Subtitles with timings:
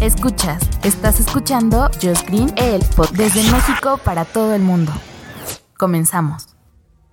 [0.00, 4.90] Escuchas, estás escuchando Just Green, el pod desde México para todo el mundo.
[5.78, 6.48] Comenzamos.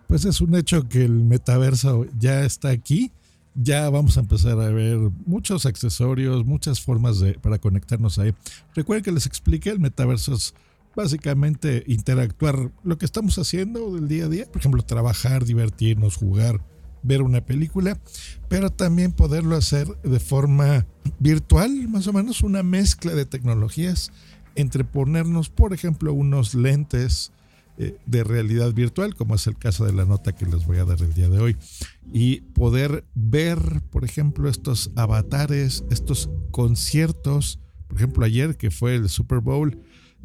[0.08, 3.12] Pues es un hecho que el metaverso ya está aquí.
[3.56, 8.34] Ya vamos a empezar a ver muchos accesorios, muchas formas de, para conectarnos ahí.
[8.74, 10.54] Recuerden que les expliqué, el metaverso es
[10.96, 14.46] básicamente interactuar lo que estamos haciendo del día a día.
[14.46, 16.62] Por ejemplo, trabajar, divertirnos, jugar,
[17.08, 17.98] ver una película,
[18.50, 20.86] pero también poderlo hacer de forma
[21.20, 24.12] virtual, más o menos una mezcla de tecnologías
[24.56, 27.32] entre ponernos, por ejemplo, unos lentes
[27.78, 30.86] eh, de realidad virtual, como es el caso de la nota que les voy a
[30.86, 31.56] dar el día de hoy,
[32.12, 33.60] y poder ver,
[33.92, 39.80] por ejemplo, estos avatares, estos conciertos, por ejemplo, ayer que fue el Super Bowl,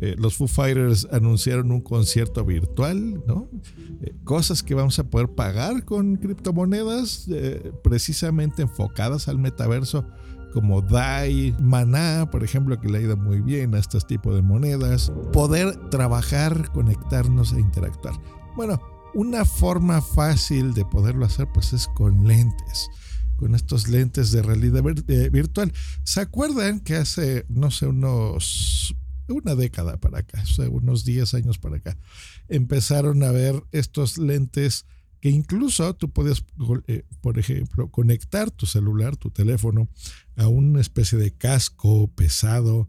[0.05, 3.49] eh, los Foo Fighters anunciaron un concierto virtual, ¿no?
[4.01, 10.05] Eh, cosas que vamos a poder pagar con criptomonedas eh, precisamente enfocadas al metaverso,
[10.53, 14.43] como DAI, Maná, por ejemplo, que le ha ido muy bien a estos tipos de
[14.43, 15.13] monedas.
[15.33, 18.15] Poder trabajar, conectarnos e interactuar.
[18.57, 18.81] Bueno,
[19.15, 22.91] una forma fácil de poderlo hacer, pues es con lentes
[23.37, 24.85] con estos lentes de realidad
[25.33, 25.73] virtual.
[26.05, 28.95] ¿Se acuerdan que hace, no sé, unos
[29.29, 31.97] una década para acá, unos 10 años para acá,
[32.49, 34.87] empezaron a ver estos lentes
[35.21, 36.45] que incluso tú podías,
[36.89, 39.89] eh, por ejemplo, conectar tu celular, tu teléfono,
[40.37, 42.89] a una especie de casco pesado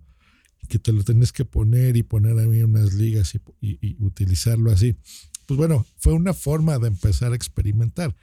[0.68, 4.72] que te lo tenés que poner y poner a mí unas ligas y, y utilizarlo
[4.72, 4.96] así.
[5.46, 8.16] Pues bueno, fue una forma de empezar a experimentar.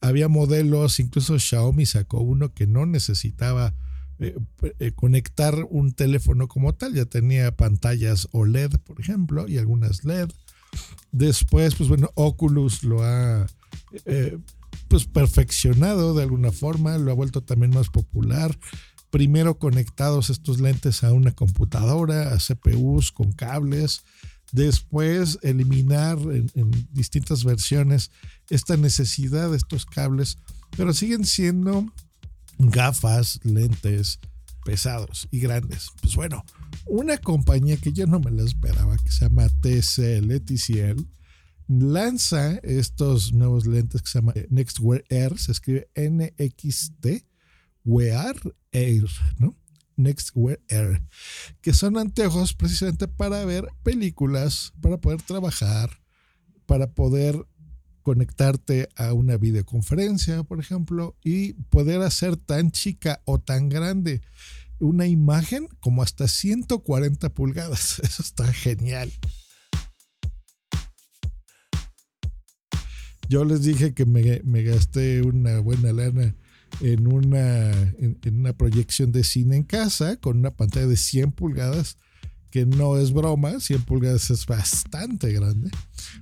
[0.00, 3.74] Había modelos, incluso Xiaomi sacó uno que no necesitaba
[4.20, 4.36] eh,
[4.80, 6.94] eh, conectar un teléfono como tal.
[6.94, 10.30] Ya tenía pantallas OLED, por ejemplo, y algunas LED.
[11.12, 13.46] Después, pues bueno, Oculus lo ha
[14.04, 14.38] eh,
[14.88, 18.58] pues perfeccionado de alguna forma, lo ha vuelto también más popular.
[19.10, 24.02] Primero conectados estos lentes a una computadora, a CPUs con cables.
[24.50, 28.10] Después eliminar en, en distintas versiones
[28.50, 30.38] esta necesidad de estos cables,
[30.76, 31.86] pero siguen siendo
[32.58, 34.20] gafas, lentes
[34.64, 35.90] pesados y grandes.
[36.02, 36.44] Pues bueno,
[36.86, 41.06] una compañía que yo no me la esperaba, que se llama TCL, TCL,
[41.68, 47.24] lanza estos nuevos lentes que se llama Nextwear Air, se escribe NXT
[47.84, 48.36] Wear
[48.72, 49.08] Air,
[49.38, 49.56] ¿no?
[49.96, 51.02] Nextwear Air,
[51.60, 55.90] que son anteojos precisamente para ver películas, para poder trabajar,
[56.66, 57.46] para poder
[58.08, 64.22] conectarte a una videoconferencia, por ejemplo, y poder hacer tan chica o tan grande
[64.78, 67.98] una imagen como hasta 140 pulgadas.
[68.02, 69.12] Eso está genial.
[73.28, 76.34] Yo les dije que me, gasté una buena lana
[76.80, 81.98] en una, en una proyección de cine en casa con una pantalla de 100 pulgadas
[82.50, 85.70] que no es broma, 100 pulgadas es bastante grande.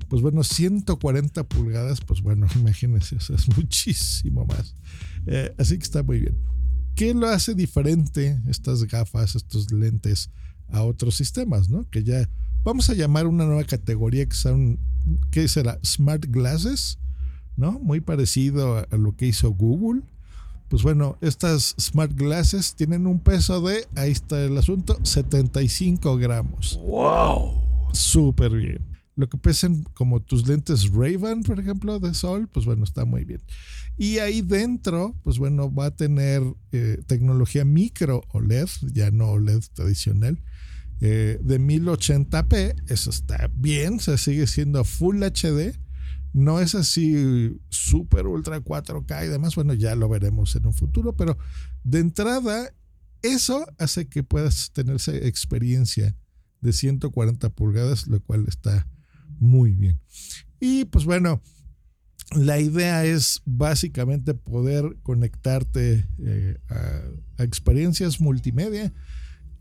[0.08, 4.74] Pues bueno, 140 pulgadas, pues bueno, imagínense, es muchísimo más.
[5.26, 6.36] Eh, así que está muy bien.
[6.94, 10.30] ¿Qué lo hace diferente estas gafas, estos lentes
[10.68, 11.88] a otros sistemas, no?
[11.90, 12.28] Que ya
[12.64, 14.80] vamos a llamar una nueva categoría que son,
[15.30, 15.78] ¿qué será?
[15.84, 16.98] Smart Glasses,
[17.56, 17.78] ¿no?
[17.80, 20.02] Muy parecido a lo que hizo Google
[20.68, 26.80] pues bueno, estas Smart Glasses tienen un peso de, ahí está el asunto, 75 gramos.
[26.84, 27.90] ¡Wow!
[27.92, 28.96] Súper bien.
[29.14, 33.24] Lo que pesen como tus lentes Ray-Ban, por ejemplo, de sol, pues bueno, está muy
[33.24, 33.40] bien.
[33.96, 39.62] Y ahí dentro, pues bueno, va a tener eh, tecnología micro OLED, ya no OLED
[39.72, 40.42] tradicional,
[41.00, 42.74] eh, de 1080p.
[42.88, 45.85] Eso está bien, se sigue siendo Full HD
[46.36, 49.54] no es así super ultra 4K y demás.
[49.54, 51.38] Bueno, ya lo veremos en un futuro, pero
[51.82, 52.74] de entrada,
[53.22, 56.14] eso hace que puedas tener esa experiencia
[56.60, 58.86] de 140 pulgadas, lo cual está
[59.38, 59.98] muy bien.
[60.60, 61.40] Y pues bueno,
[62.32, 67.00] la idea es básicamente poder conectarte eh, a,
[67.38, 68.92] a, experiencias multimedia,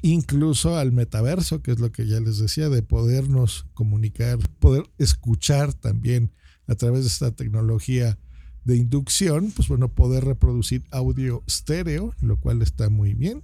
[0.01, 5.74] incluso al metaverso, que es lo que ya les decía, de podernos comunicar, poder escuchar
[5.74, 6.33] también
[6.68, 8.18] a través de esta tecnología
[8.64, 13.44] de inducción, pues bueno, poder reproducir audio estéreo, lo cual está muy bien.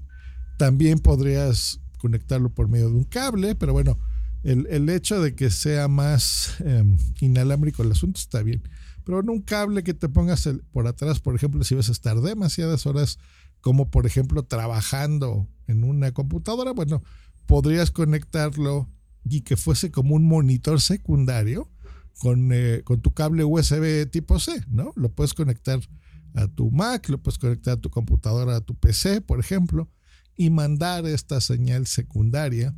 [0.57, 3.97] También podrías conectarlo por medio de un cable, pero bueno,
[4.43, 6.83] el, el hecho de que sea más eh,
[7.19, 8.63] inalámbrico el asunto está bien.
[9.03, 12.19] Pero en un cable que te pongas por atrás, por ejemplo, si vas a estar
[12.21, 13.19] demasiadas horas,
[13.61, 17.03] como por ejemplo trabajando en una computadora, bueno,
[17.45, 18.89] podrías conectarlo
[19.23, 21.69] y que fuese como un monitor secundario
[22.19, 24.93] con, eh, con tu cable USB tipo C, ¿no?
[24.95, 25.79] Lo puedes conectar
[26.33, 29.89] a tu Mac, lo puedes conectar a tu computadora, a tu PC, por ejemplo,
[30.35, 32.75] y mandar esta señal secundaria.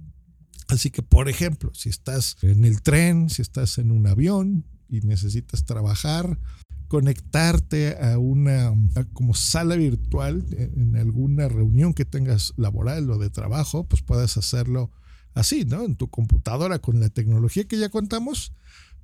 [0.68, 5.02] Así que, por ejemplo, si estás en el tren, si estás en un avión y
[5.02, 6.40] necesitas trabajar,
[6.88, 8.74] conectarte a una
[9.14, 14.92] como sala virtual en alguna reunión que tengas laboral o de trabajo, pues puedes hacerlo
[15.34, 15.84] así, ¿no?
[15.84, 18.54] En tu computadora con la tecnología que ya contamos,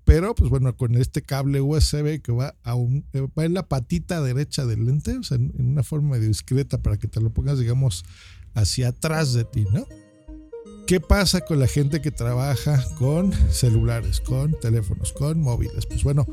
[0.10, 3.68] pero pues bueno, con este cable USB que va, a un, eh, va en la
[3.68, 7.30] patita derecha del lente, o sea, en, una forma medio discreta para que te lo
[7.30, 8.04] pongas, digamos,
[8.56, 9.86] hacia atrás de ti, ¿no?
[10.88, 15.86] ¿Qué pasa con la gente que trabaja con celulares, con teléfonos, con móviles?
[15.86, 16.26] Pues bueno,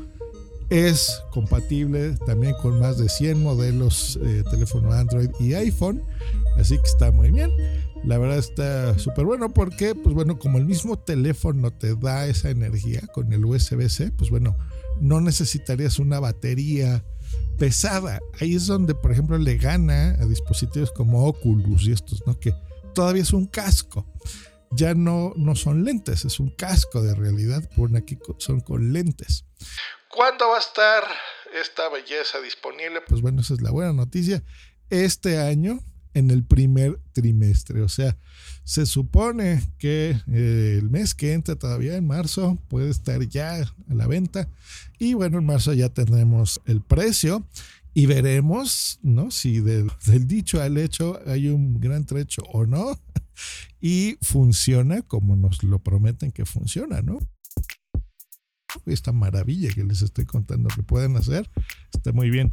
[0.71, 6.01] es compatible también con más de 100 modelos de teléfono Android y iPhone,
[6.57, 7.51] así que está muy bien.
[8.03, 12.49] La verdad está súper bueno porque, pues bueno, como el mismo teléfono te da esa
[12.49, 14.57] energía con el USB-C, pues bueno,
[15.01, 17.03] no necesitarías una batería
[17.57, 18.19] pesada.
[18.39, 22.39] Ahí es donde, por ejemplo, le gana a dispositivos como Oculus y estos, ¿no?
[22.39, 22.53] Que
[22.93, 24.05] todavía es un casco.
[24.71, 27.69] Ya no, no son lentes, es un casco de realidad.
[27.75, 29.45] Por aquí son con lentes.
[30.09, 31.03] ¿Cuándo va a estar
[31.59, 33.01] esta belleza disponible?
[33.07, 34.43] Pues bueno, esa es la buena noticia.
[34.89, 35.79] Este año,
[36.17, 37.81] en el primer trimestre.
[37.81, 38.17] O sea,
[38.63, 43.93] se supone que eh, el mes que entra todavía en marzo puede estar ya a
[43.93, 44.49] la venta.
[44.97, 47.47] Y bueno, en marzo ya tendremos el precio
[47.93, 49.29] y veremos, ¿no?
[49.29, 52.99] Si del, del dicho al hecho hay un gran trecho o no.
[53.79, 57.19] Y funciona como nos lo prometen que funciona, ¿no?
[58.87, 61.47] Esta maravilla que les estoy contando que pueden hacer
[61.93, 62.51] está muy bien.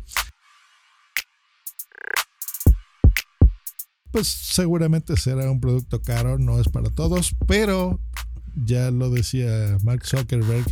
[4.14, 7.98] Pues seguramente será un producto caro, no es para todos, pero
[8.54, 10.64] ya lo decía Mark Zuckerberg,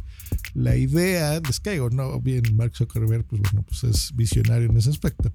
[0.54, 4.90] la idea, es que no bien Mark Zuckerberg, pues bueno, pues es visionario en ese
[4.90, 5.32] aspecto.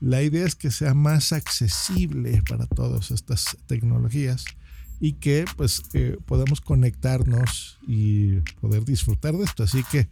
[0.00, 4.46] La idea es que sea más accesible para todas estas tecnologías
[4.98, 9.64] y que pues eh, podamos conectarnos y poder disfrutar de esto.
[9.64, 10.08] Así que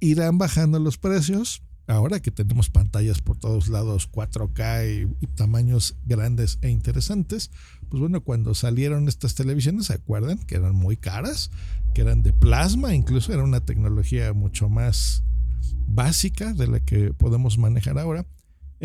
[0.00, 6.58] irán bajando los precios ahora que tenemos pantallas por todos lados 4K y, tamaños grandes
[6.62, 7.50] e interesantes,
[7.88, 10.38] pues bueno, cuando salieron estas televisiones, ¿se acuerdan?
[10.38, 11.50] Que eran muy caras,
[11.94, 15.24] que eran de plasma, incluso era una tecnología mucho más
[15.86, 18.26] básica de la que podemos manejar ahora.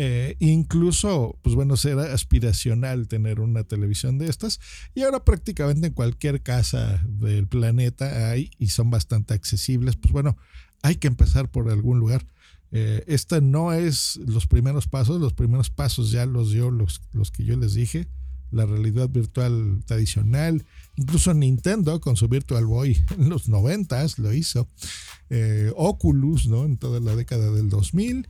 [0.00, 4.60] Eh, incluso, pues bueno, será aspiracional tener una televisión de estas.
[4.94, 9.96] Y ahora prácticamente en cualquier casa del planeta hay y son bastante accesibles.
[9.96, 10.36] Pues bueno,
[10.82, 12.24] hay que empezar por algún lugar.
[12.70, 17.30] Eh, esta no es los primeros pasos, los primeros pasos ya los dio los, los
[17.30, 18.08] que yo les dije,
[18.50, 20.64] la realidad virtual tradicional,
[20.96, 24.68] incluso Nintendo con su Virtual Boy en los 90 lo hizo,
[25.30, 26.64] eh, Oculus, ¿no?
[26.64, 28.28] En toda la década del 2000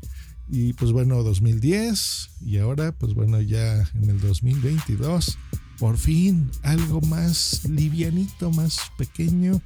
[0.51, 5.39] y pues bueno, 2010 y ahora pues bueno, ya en el 2022,
[5.79, 9.61] por fin algo más livianito, más pequeño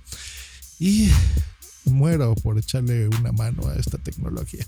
[0.79, 1.09] y
[1.85, 4.67] muero por echarle una mano a esta tecnología.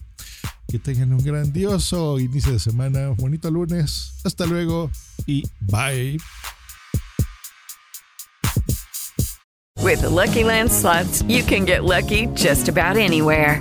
[0.68, 4.90] Que tengan un grandioso inicio de semana, bonito lunes, hasta luego
[5.26, 6.18] y bye.
[9.82, 10.42] With Lucky
[11.28, 13.60] you can get lucky just about anywhere.